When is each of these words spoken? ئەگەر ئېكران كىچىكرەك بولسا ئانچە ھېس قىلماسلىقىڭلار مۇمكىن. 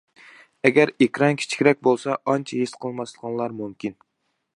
ئەگەر 0.69 0.91
ئېكران 1.05 1.37
كىچىكرەك 1.41 1.83
بولسا 1.87 2.15
ئانچە 2.31 2.57
ھېس 2.63 2.73
قىلماسلىقىڭلار 2.87 3.55
مۇمكىن. 3.61 3.95